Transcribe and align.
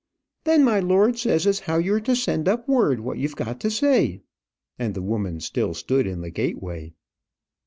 "Then 0.45 0.63
my 0.63 0.79
lord 0.79 1.19
says 1.19 1.45
as 1.45 1.59
how 1.59 1.77
you're 1.77 1.99
to 2.01 2.15
send 2.15 2.47
up 2.49 2.67
word 2.67 3.01
what 3.01 3.19
you've 3.19 3.35
got 3.35 3.59
to 3.59 3.69
say." 3.69 4.23
And 4.79 4.95
the 4.95 5.01
woman 5.03 5.39
still 5.39 5.75
stood 5.75 6.07
in 6.07 6.21
the 6.21 6.31
gateway. 6.31 6.95